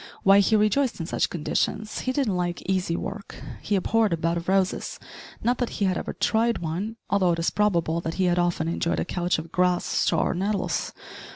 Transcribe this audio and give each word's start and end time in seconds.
Why, 0.23 0.39
he 0.39 0.55
rejoiced 0.55 0.99
in 0.99 1.05
such 1.05 1.29
conditions! 1.29 1.99
He 1.99 2.11
didn't 2.11 2.35
like 2.35 2.63
easy 2.67 2.95
work. 2.95 3.35
He 3.61 3.75
abhorred 3.75 4.13
a 4.13 4.17
bed 4.17 4.35
of 4.35 4.49
roses 4.49 4.97
not 5.43 5.59
that 5.59 5.69
he 5.77 5.85
had 5.85 5.95
ever 5.95 6.13
tried 6.13 6.57
one, 6.57 6.95
although 7.07 7.33
it 7.33 7.37
is 7.37 7.51
probable 7.51 8.01
that 8.01 8.15
he 8.15 8.23
had 8.23 8.39
often 8.39 8.67
enjoyed 8.67 8.99
a 8.99 9.05
couch 9.05 9.37
of 9.37 9.51
grass, 9.51 9.85
straw, 9.85 10.23
or 10.29 10.33
nettles. 10.33 10.91